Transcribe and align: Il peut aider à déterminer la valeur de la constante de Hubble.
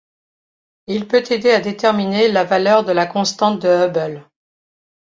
Il 0.87 1.07
peut 1.07 1.21
aider 1.29 1.51
à 1.51 1.59
déterminer 1.61 2.27
la 2.27 2.43
valeur 2.43 2.83
de 2.83 2.91
la 2.91 3.05
constante 3.05 3.59
de 3.61 3.67
Hubble. 3.85 4.27